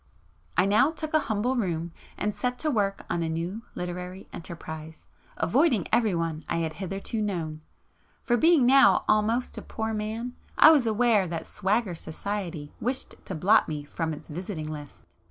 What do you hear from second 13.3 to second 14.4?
blot me from its